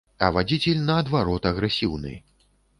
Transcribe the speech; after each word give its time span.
А 0.27 0.29
вадзіцель 0.37 0.81
наадварот 0.87 1.47
агрэсіўны. 1.53 2.19